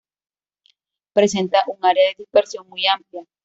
Presenta 1.13 1.59
un 1.67 1.85
área 1.85 2.07
de 2.07 2.15
dispersión 2.17 2.67
muy 2.67 2.87
amplia. 2.87 3.23